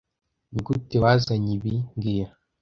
[0.51, 2.31] Nigute wazanye ibi mbwira